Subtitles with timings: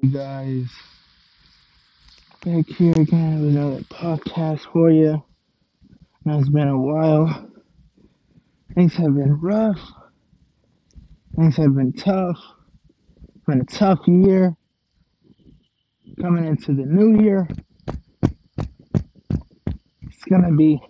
[0.00, 0.70] Guys,
[2.44, 5.20] back here again with another podcast for you.
[6.24, 7.50] Now it's been a while.
[8.76, 9.80] Things have been rough.
[11.34, 12.38] Things have been tough.
[13.34, 14.56] It's been a tough year.
[16.20, 17.48] Coming into the new year,
[20.02, 20.80] it's gonna be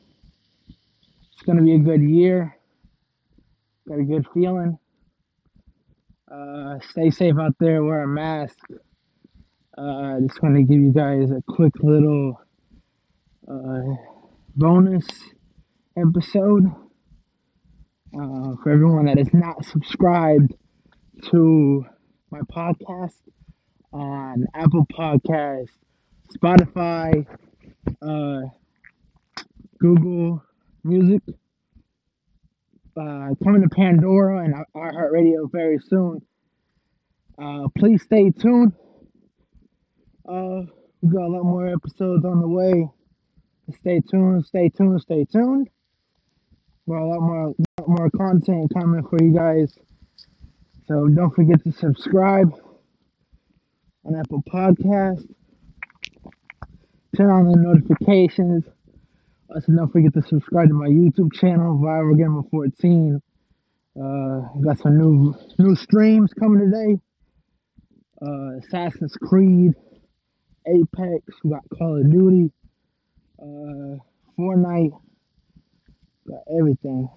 [1.33, 2.55] it's gonna be a good year.
[3.89, 4.79] Got a good feeling.
[6.31, 7.83] Uh, stay safe out there.
[7.83, 8.59] Wear a mask.
[9.79, 12.41] Uh, I just want to give you guys a quick little
[13.49, 13.95] uh,
[14.57, 15.07] bonus
[15.97, 16.67] episode
[18.13, 20.53] uh, for everyone that is not subscribed
[21.31, 21.85] to
[22.33, 23.21] my podcast
[23.93, 25.69] on Apple Podcasts,
[26.37, 27.25] Spotify,
[28.03, 28.49] uh,
[29.79, 30.43] Google
[30.83, 31.23] Music,
[32.97, 36.21] uh, coming to Pandora and iHeartRadio very soon.
[37.41, 38.73] Uh, please stay tuned.
[40.29, 40.61] Uh,
[41.01, 42.87] we got a lot more episodes on the way.
[43.81, 45.71] Stay tuned, stay tuned, stay tuned.
[46.87, 49.73] Got a lot more, lot more content coming for you guys.
[50.87, 52.53] So don't forget to subscribe
[54.05, 55.27] on Apple Podcast.
[57.17, 58.65] Turn on the notifications.
[59.55, 63.23] Also, don't forget to subscribe to my YouTube channel, Viral Gamer 14.
[63.97, 67.01] Uh, got some new new streams coming today.
[68.21, 69.73] Uh, Assassin's Creed,
[70.69, 72.53] Apex, we got Call of Duty,
[73.41, 73.97] uh,
[74.39, 74.93] Fortnite,
[76.29, 77.09] got everything.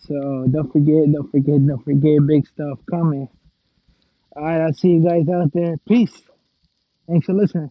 [0.00, 3.28] So don't forget, don't forget, don't forget, big stuff coming.
[4.34, 5.76] All right, I'll see you guys out there.
[5.86, 6.22] Peace.
[7.08, 7.70] Thanks for listening.